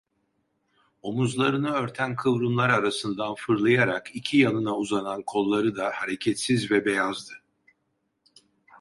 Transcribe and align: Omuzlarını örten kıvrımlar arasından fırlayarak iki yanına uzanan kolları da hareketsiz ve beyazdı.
Omuzlarını 1.01 1.71
örten 1.71 2.15
kıvrımlar 2.15 2.69
arasından 2.69 3.35
fırlayarak 3.35 4.15
iki 4.15 4.37
yanına 4.37 4.77
uzanan 4.77 5.23
kolları 5.25 5.75
da 5.75 5.91
hareketsiz 5.95 6.71
ve 6.71 6.85
beyazdı. 6.85 7.33